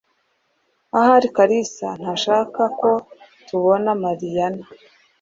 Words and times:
Ahari 0.99 1.27
Kalisa 1.35 1.87
ntashaka 2.01 2.61
ko 2.79 2.91
tubona 3.47 3.89
Mariyana. 4.03 4.65